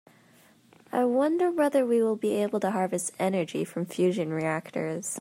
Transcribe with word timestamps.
I 0.91 1.05
wonder 1.05 1.51
whether 1.51 1.85
we 1.85 2.01
will 2.01 2.15
be 2.15 2.31
able 2.31 2.59
to 2.61 2.71
harvest 2.71 3.11
energy 3.19 3.63
from 3.63 3.85
fusion 3.85 4.33
reactors. 4.33 5.09